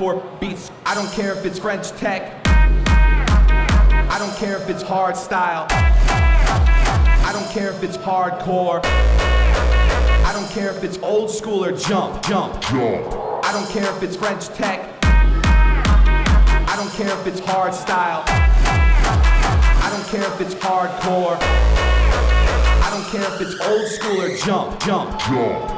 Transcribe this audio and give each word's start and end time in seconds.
4 0.00 0.16
beats. 0.40 0.70
I 0.86 0.94
don't 0.94 1.12
care 1.12 1.34
if 1.34 1.44
it's 1.44 1.58
French 1.58 1.90
tech. 1.90 2.40
I 2.46 4.16
don't 4.18 4.34
care 4.38 4.56
if 4.56 4.66
it's 4.70 4.82
hard 4.82 5.14
style. 5.14 5.66
I 5.68 7.30
don't 7.34 7.46
care 7.50 7.68
if 7.68 7.82
it's 7.82 7.98
hardcore. 7.98 8.80
I 8.82 10.32
don't 10.32 10.48
care 10.48 10.70
if 10.70 10.82
it's 10.82 10.96
old 11.02 11.30
school 11.30 11.62
or 11.62 11.72
jump, 11.72 12.22
jump, 12.22 12.62
jump. 12.62 13.12
I 13.44 13.52
don't 13.52 13.68
care 13.68 13.94
if 13.94 14.02
it's 14.02 14.16
French 14.16 14.48
tech. 14.48 14.88
I 15.02 16.74
don't 16.78 16.92
care 16.92 17.14
if 17.20 17.26
it's 17.26 17.40
hard 17.40 17.74
style. 17.74 18.22
I 18.26 19.90
don't 19.92 20.06
care 20.06 20.24
if 20.32 20.40
it's 20.40 20.54
hardcore. 20.54 21.36
I 21.42 22.88
don't 22.90 23.04
care 23.12 23.34
if 23.34 23.40
it's 23.42 23.60
old 23.68 23.86
school 23.86 24.22
or 24.22 24.34
jump, 24.38 24.82
jump, 24.82 25.20
jump. 25.20 25.69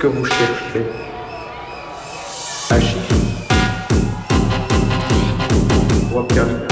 Que 0.00 0.06
vous 0.06 0.24
cherchez 0.24 0.86
Agir. 2.70 2.96
Waka. 6.10 6.69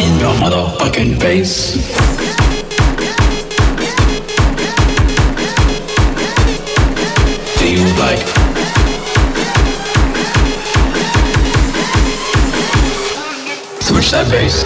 in 0.00 0.18
your 0.18 0.34
motherfucking 0.34 1.20
face. 1.20 1.76
Switch 13.80 14.10
that 14.10 14.28
bass. 14.30 14.64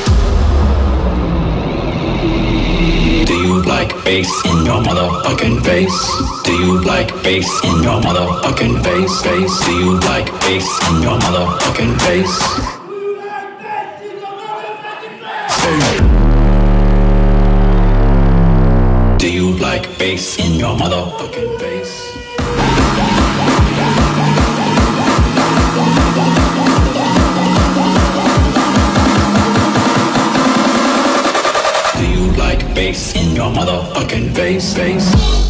Do 3.26 3.34
you 3.34 3.62
like 3.64 3.92
bass 4.04 4.30
in 4.46 4.64
your 4.64 4.82
motherfucking 4.82 5.62
face? 5.62 5.98
Do 6.44 6.52
you 6.52 6.80
like 6.84 7.10
bass 7.22 7.48
in 7.64 7.82
your 7.82 8.00
motherfucking 8.00 8.82
face? 8.82 9.22
Face. 9.22 9.66
Do 9.66 9.72
you 9.72 10.00
like 10.00 10.26
bass 10.40 10.68
in 10.88 11.02
your 11.02 11.18
motherfucking 11.18 12.00
face? 12.00 12.79
face, 20.16 20.38
in 20.38 20.58
your 20.58 20.76
motherfucking 20.76 21.58
face. 21.60 22.12
Do 31.96 32.06
you 32.08 32.32
like 32.36 32.74
bass 32.74 33.14
in 33.14 33.36
your 33.36 33.52
motherfucking 33.52 34.34
face, 34.34 34.74
face? 34.74 35.49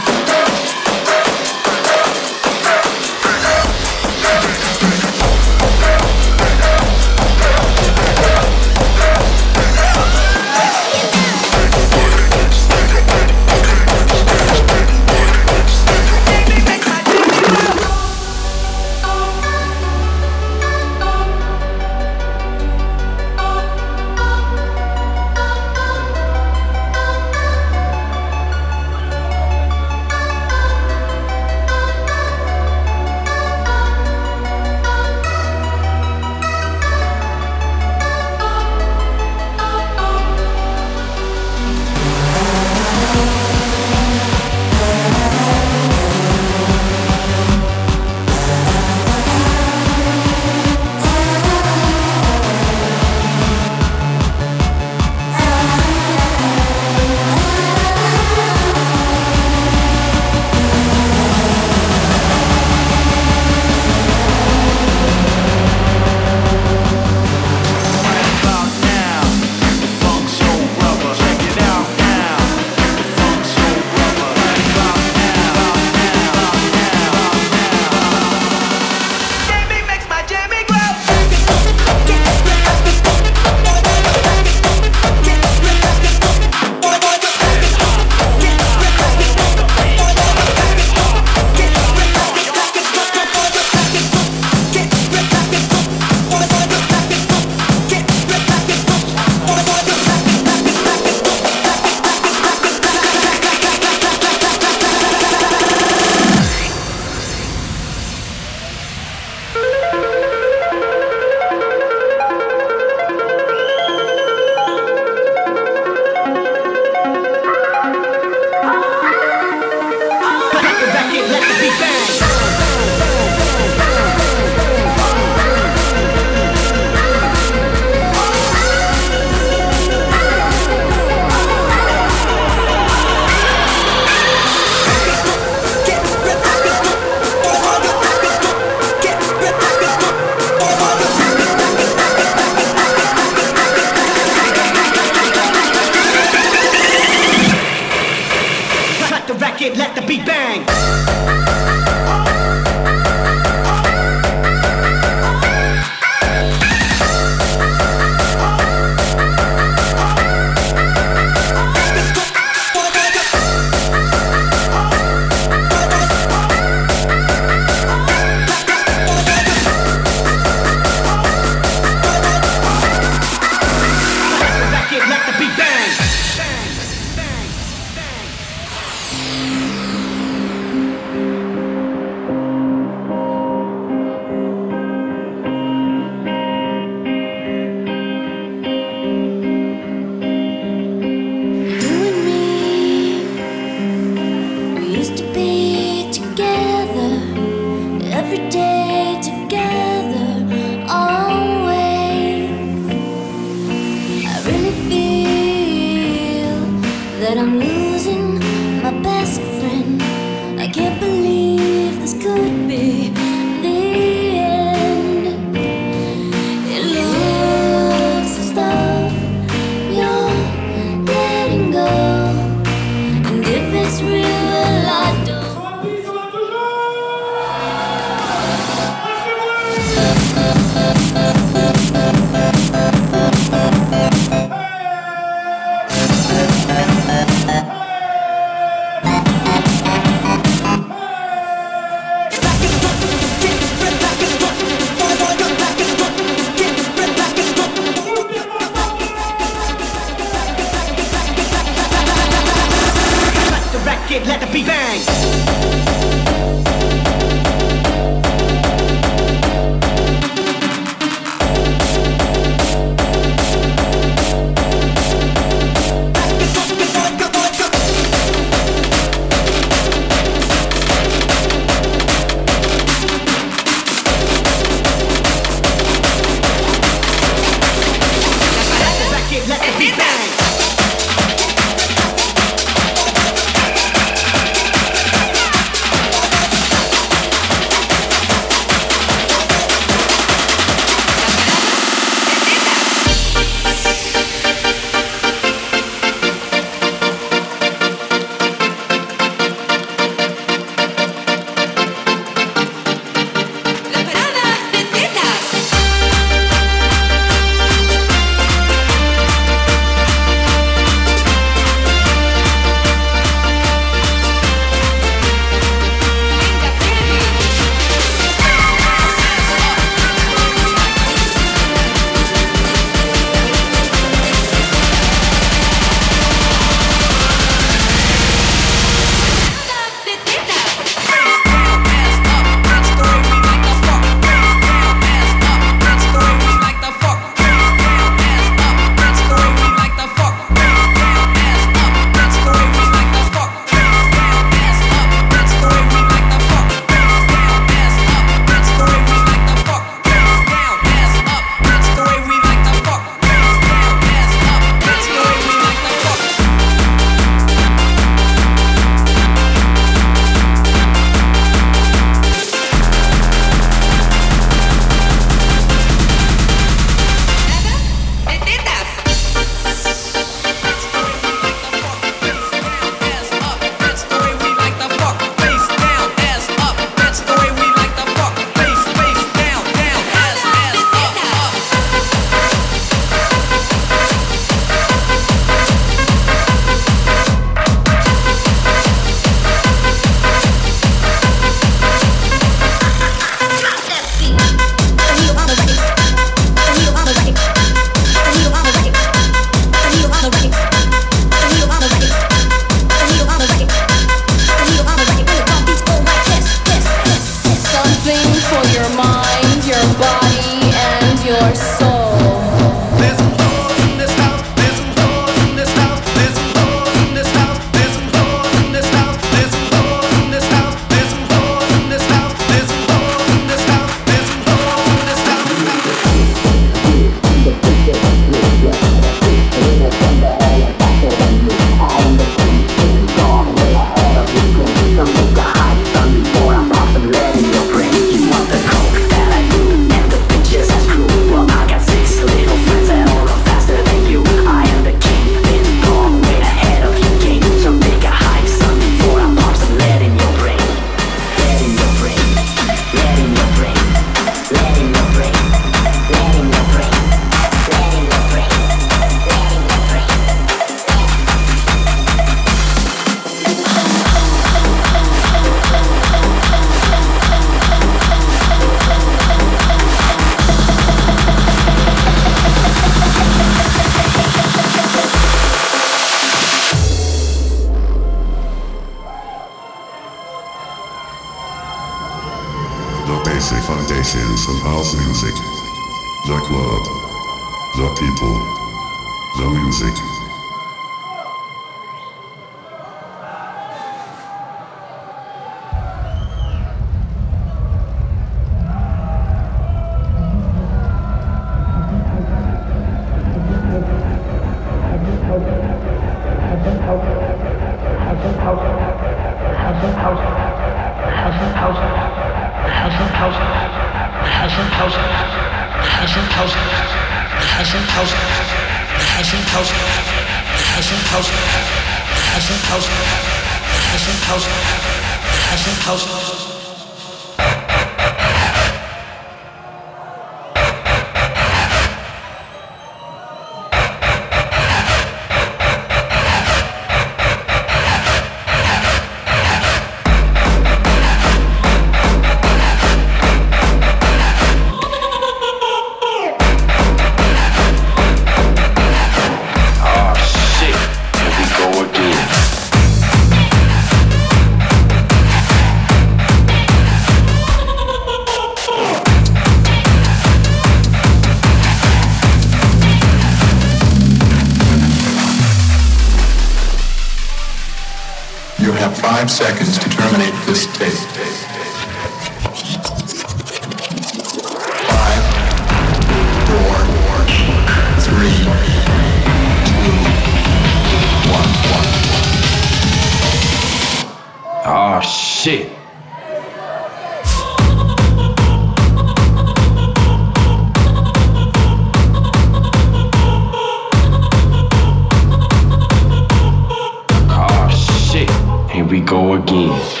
Go 599.11 599.33
again. 599.33 600.00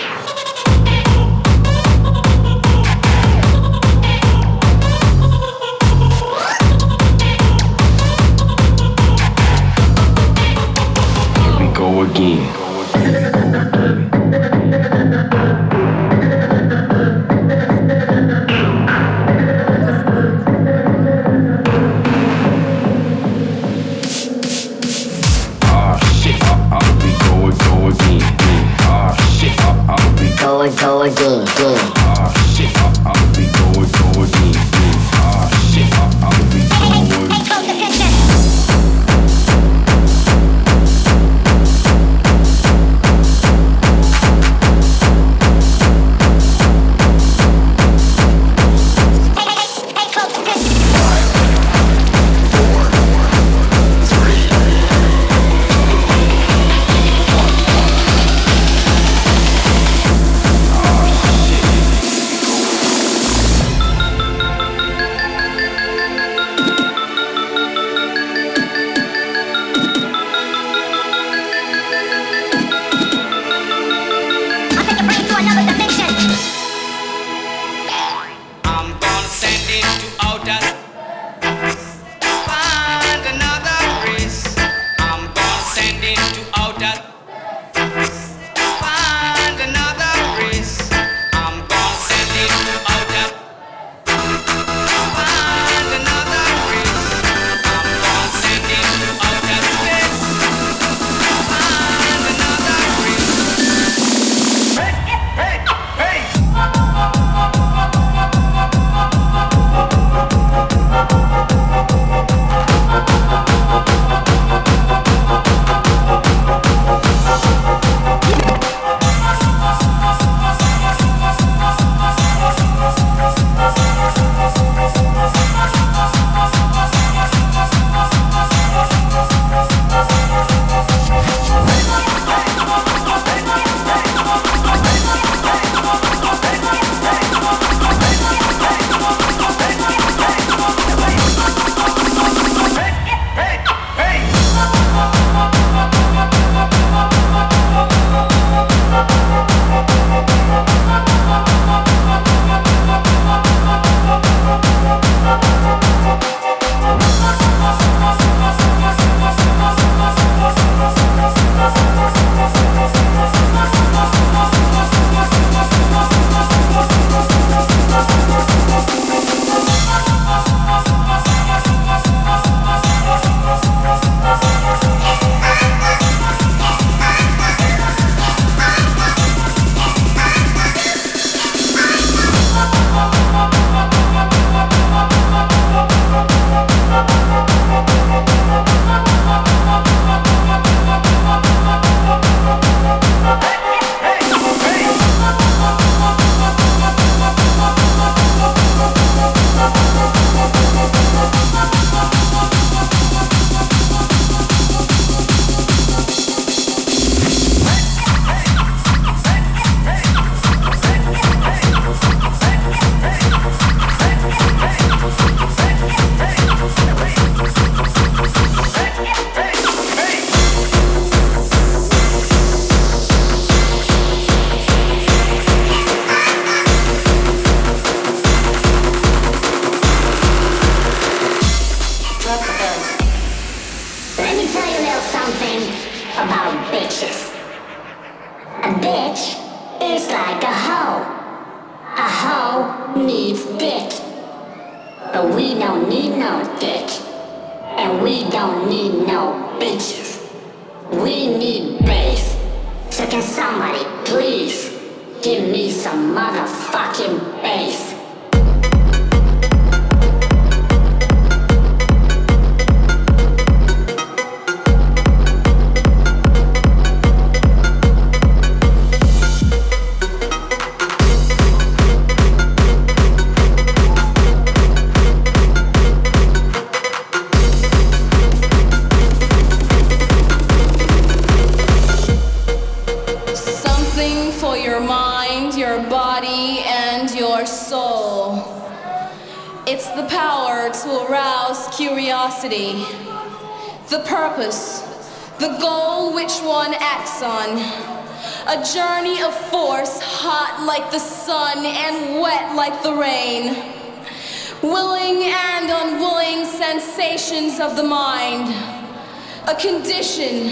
Condition, 310.11 310.50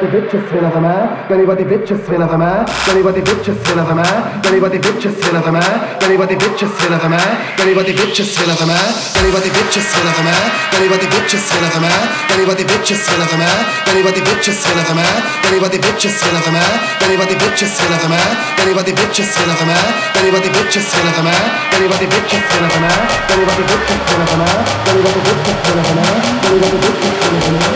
anybody 0.00 0.26
bitches 0.26 0.48
swing 0.48 0.64
of 0.64 0.76
a 0.76 0.80
man, 0.80 1.30
anybody 1.30 1.64
bitches 1.64 2.06
swing 2.06 2.22
of 2.22 2.32
a 2.32 2.38
man, 2.38 2.66
anybody 2.88 3.20
bitches 3.20 3.62
swing 3.64 3.78
of 3.78 3.88
a 3.88 3.94
man, 3.94 4.44
anybody 4.46 4.78
bitches 4.78 5.14
swing 5.20 5.36
of 5.36 5.46
a 5.46 5.52
man, 5.52 6.00
anybody 6.00 6.36
bitches 6.36 6.72
swing 6.72 6.94
of 6.94 7.04
a 7.04 7.10
man, 7.10 7.36
anybody 7.60 7.92
bitches 7.92 8.32
swing 8.32 8.48
of 8.48 8.58
a 8.60 8.64
man, 8.64 8.88
anybody 9.20 9.50
bitches 9.52 9.84
swing 9.84 10.08
of 10.08 10.16
a 10.16 10.22
man, 10.24 10.48
anybody 10.72 11.04
bitches 11.04 11.44
swing 11.44 11.68
of 11.68 11.76
a 11.76 11.80
man, 11.84 12.00
anybody 12.32 12.64
bitches 12.64 12.96
swing 12.96 13.20
of 13.20 13.28
a 13.28 13.36
man, 13.36 13.60
anybody 13.92 14.24
bitches 14.24 14.56
swing 14.56 14.80
of 14.80 14.88
a 14.88 14.96
man, 14.96 15.20
anybody 15.44 15.76
bitches 15.76 16.16
swing 16.16 16.32
of 16.32 16.48
a 16.48 16.50
man, 16.56 16.80
anybody 17.04 17.36
bitches 17.36 17.76
swing 17.76 17.92
of 17.92 18.00
a 18.00 18.08
man, 18.08 18.32
anybody 18.56 18.96
bitches 18.96 19.28
swing 19.28 19.44
of 19.50 19.60
a 19.60 19.68
man, 19.68 19.84
anybody 20.16 20.48
bitches 20.48 20.88
swing 20.88 21.12
of 21.12 21.20
a 21.20 21.28
man, 21.28 21.44
anybody 21.76 22.08
bitches 22.08 22.48
swing 22.48 22.64
of 22.64 22.72
a 22.72 22.80
man, 22.80 23.04
anybody 23.28 23.68
bitches 23.68 24.00
swing 24.08 24.24
of 24.24 24.32
a 24.32 24.32
man, 24.32 24.32
anybody 24.32 24.32
bitches 24.32 24.32
swing 24.32 24.32
of 24.32 24.32
a 24.32 24.40
man, 24.40 24.56
anybody 24.88 25.20
bitches 25.20 25.60
swing 25.60 25.76
of 25.78 25.84
a 25.90 25.92
man, 25.92 26.16
anybody 26.48 26.88
bitches 26.88 27.12
swing 27.20 27.36
of 27.36 27.44
a 27.44 27.52
man. 27.52 27.68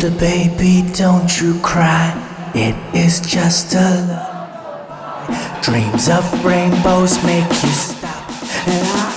Little 0.00 0.18
baby, 0.18 0.90
don't 0.94 1.42
you 1.42 1.60
cry. 1.60 2.14
It 2.54 2.74
is 2.96 3.20
just 3.20 3.74
a 3.74 4.00
love. 4.08 5.62
Dreams 5.62 6.08
of 6.08 6.42
rainbows 6.42 7.22
make 7.22 7.46
you 7.50 7.68
stop. 7.68 9.09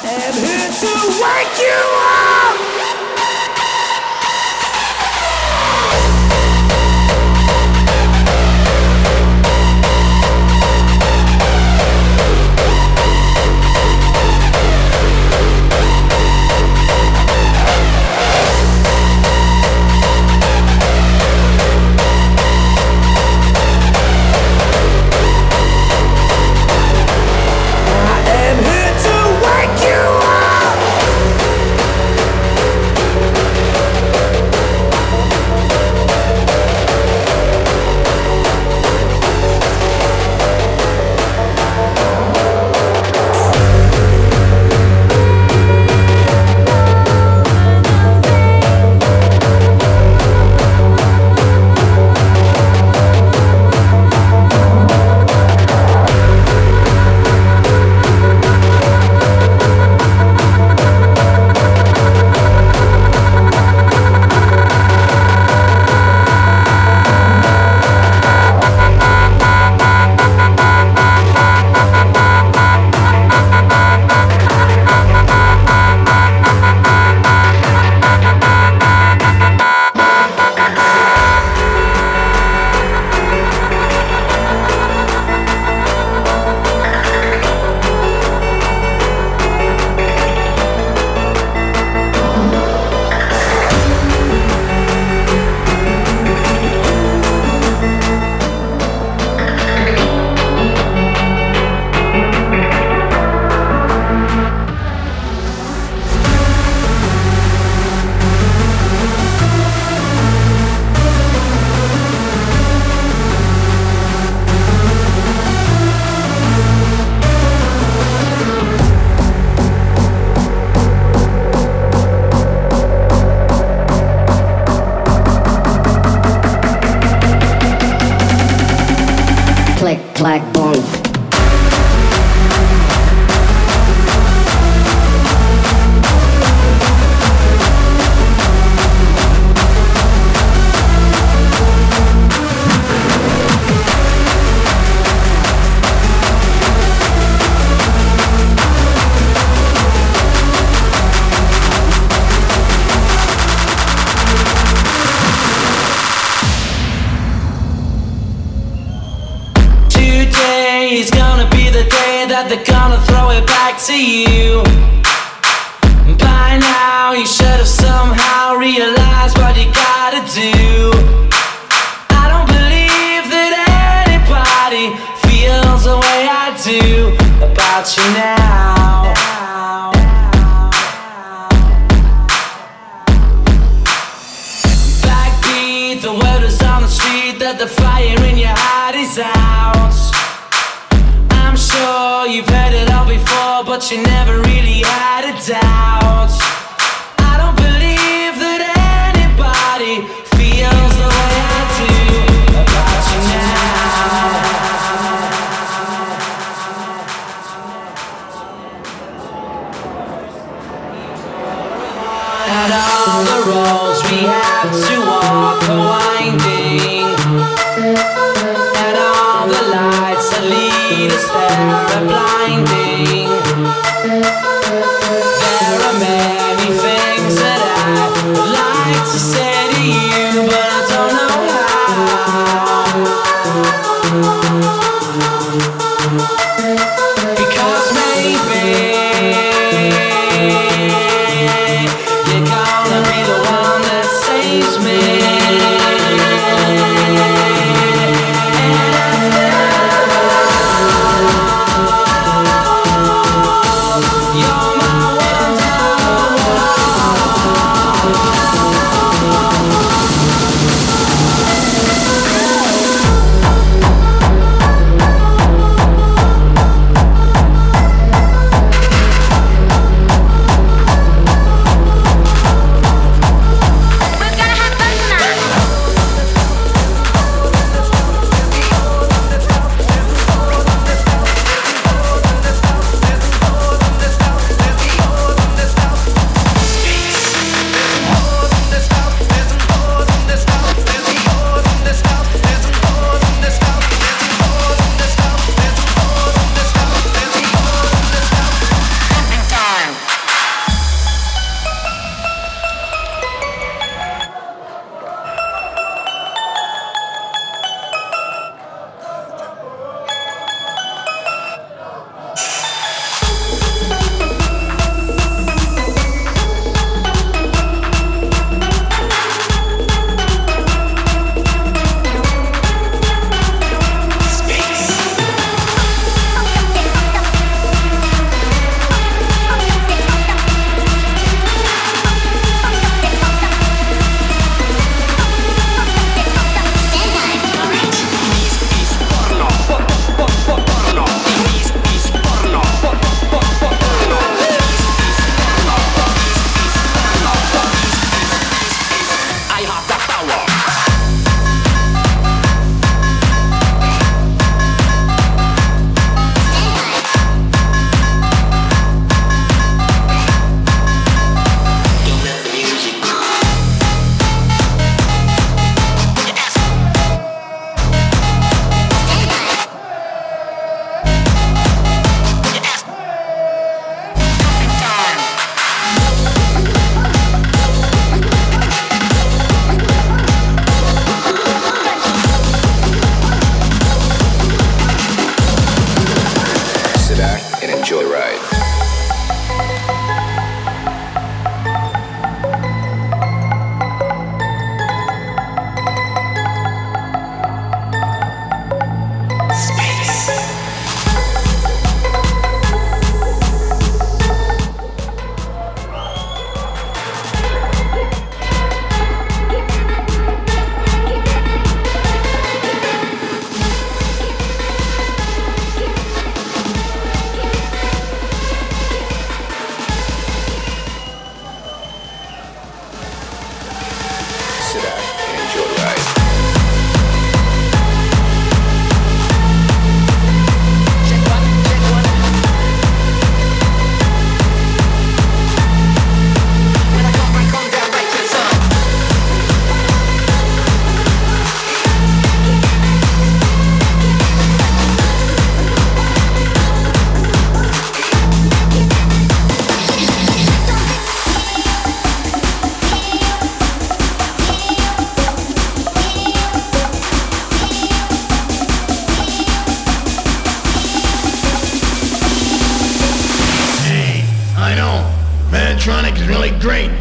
is 466.24 466.30
really 466.30 466.52
great, 466.60 466.92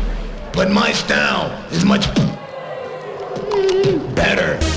but 0.52 0.70
my 0.70 0.92
style 0.92 1.50
is 1.70 1.84
much 1.84 2.06
better. 4.14 4.71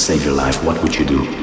Save 0.00 0.24
your 0.24 0.34
life, 0.34 0.64
what 0.64 0.82
would 0.82 0.96
you 0.96 1.04
do? 1.04 1.39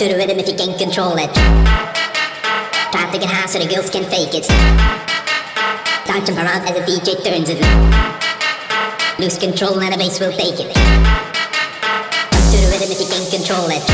To 0.00 0.08
the 0.08 0.16
rhythm 0.16 0.38
if 0.38 0.48
you 0.48 0.56
can't 0.56 0.78
control 0.80 1.12
it. 1.20 1.28
Try 2.88 3.04
to 3.12 3.18
get 3.20 3.28
high 3.28 3.44
so 3.44 3.60
the 3.60 3.68
girls 3.68 3.92
can 3.92 4.08
fake 4.08 4.32
it. 4.32 4.48
Don't 6.08 6.24
jump 6.24 6.40
around 6.40 6.64
as 6.64 6.72
the 6.72 6.80
DJ 6.88 7.20
turns 7.20 7.52
it. 7.52 7.60
Lose 9.20 9.36
control 9.36 9.76
and 9.76 9.92
the 9.92 9.98
bass 10.00 10.16
will 10.16 10.32
take 10.32 10.56
it. 10.56 10.72
Jump 10.72 12.46
to 12.48 12.56
the 12.56 12.68
rhythm 12.72 12.88
if 12.88 12.96
you 12.96 13.12
can't 13.12 13.28
control 13.28 13.68
it. 13.68 13.84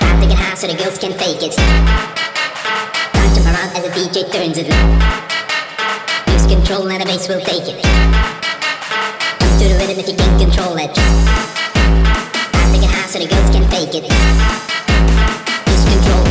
Try 0.00 0.24
to 0.24 0.26
get 0.26 0.40
high 0.40 0.56
so 0.56 0.72
the 0.72 0.76
girls 0.80 0.96
can 0.96 1.12
fake 1.20 1.44
it. 1.44 1.52
Don't 3.12 3.32
jump 3.36 3.52
around 3.52 3.76
as 3.76 3.84
the 3.84 3.92
DJ 3.92 4.24
turns 4.32 4.56
it. 4.56 4.72
Lose 6.32 6.48
control 6.48 6.88
and 6.88 7.04
the 7.04 7.04
bass 7.04 7.28
will 7.28 7.44
take 7.44 7.68
it. 7.68 7.76
Jump 9.36 9.52
to 9.60 9.68
the 9.68 9.76
rhythm 9.84 10.00
if 10.00 10.08
you 10.08 10.16
can't 10.16 10.40
control 10.40 10.80
it. 10.80 10.96
So 13.16 13.22
the 13.22 13.28
girls 13.34 13.50
can 13.50 13.64
fake 13.70 13.94
it. 13.94 14.02
Lose 15.68 15.84
control, 15.84 16.25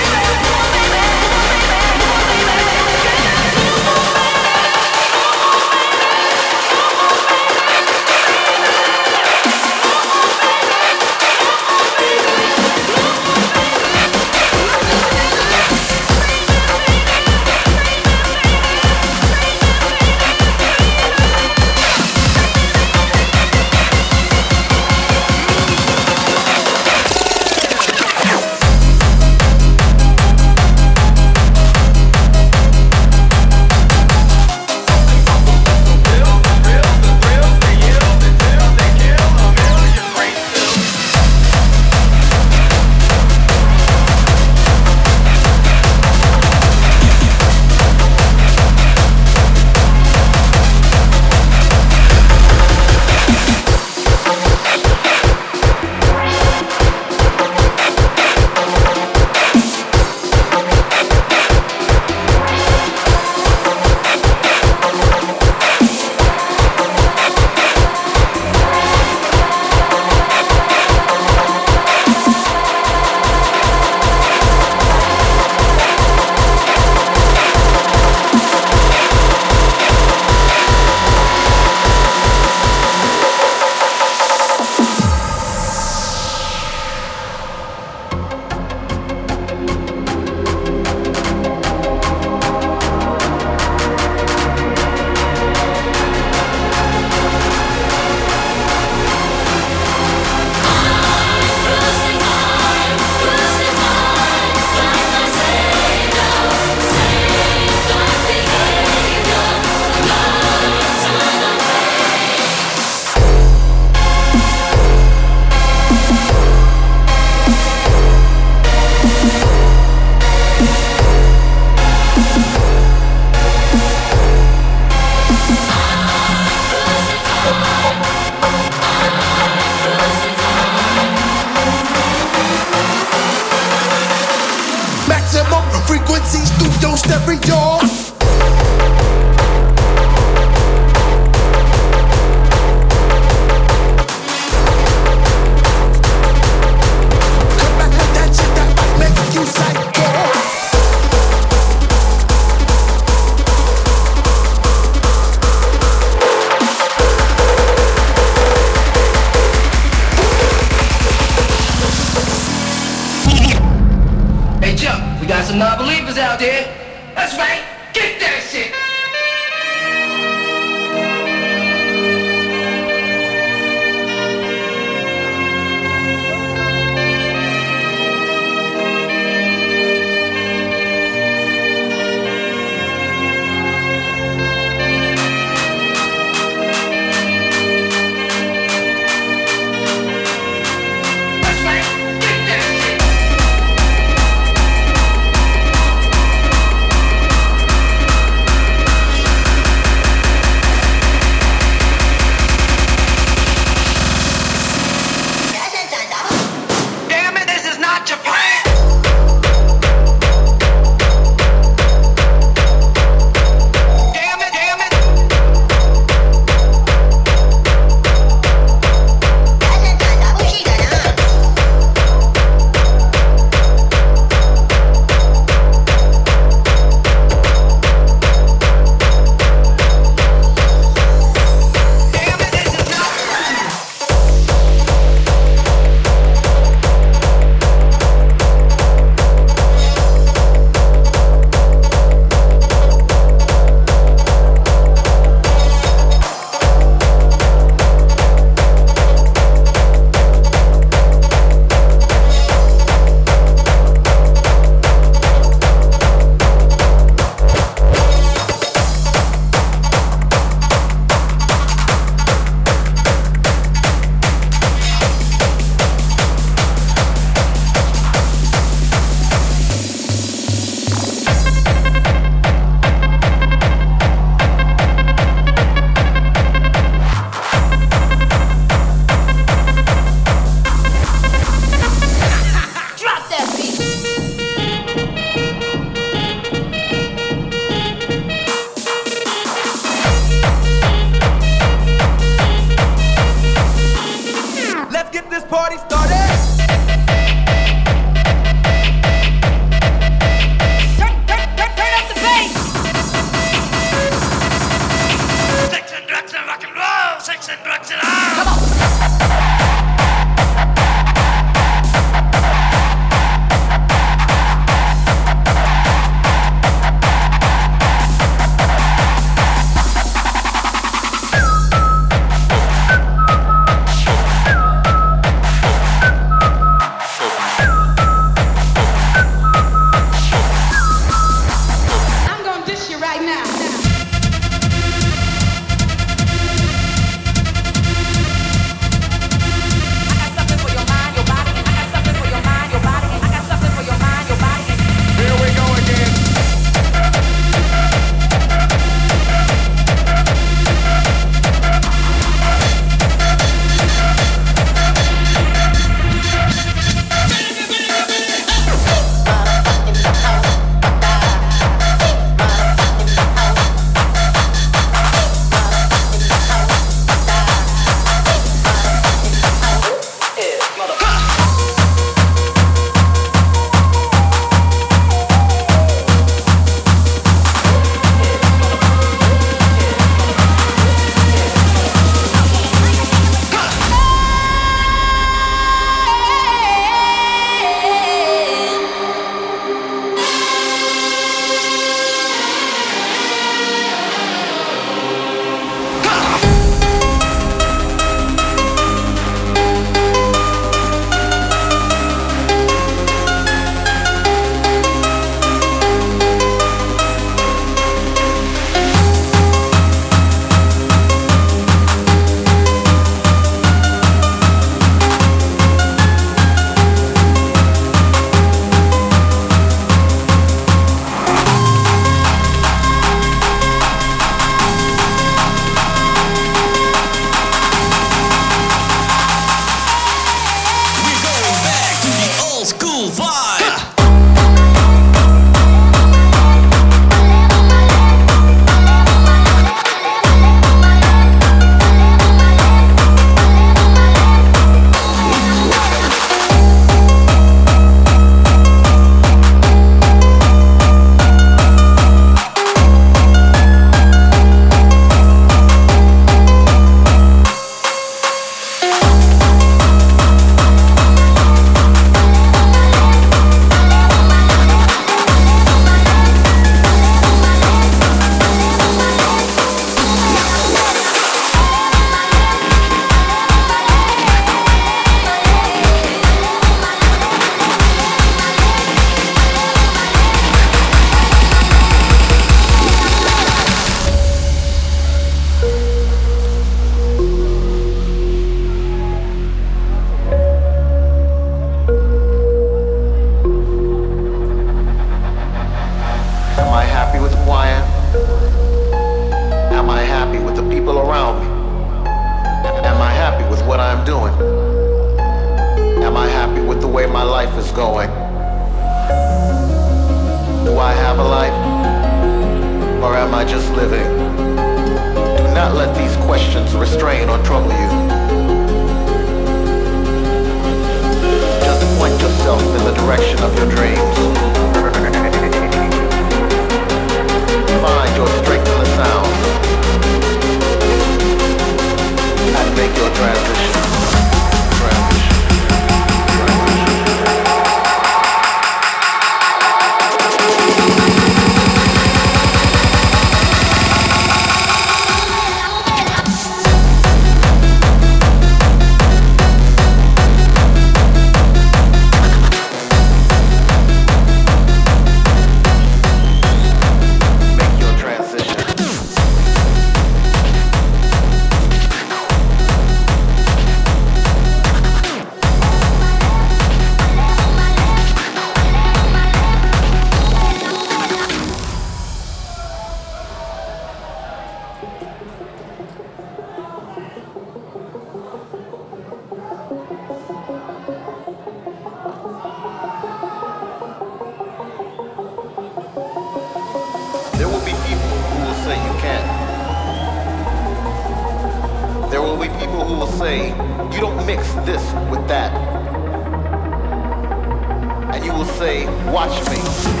say, 598.61 598.85
watch 599.11 599.39
me. 599.49 600.00